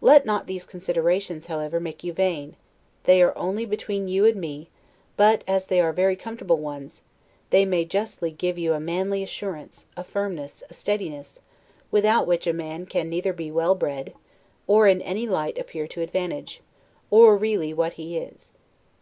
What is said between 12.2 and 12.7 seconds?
which a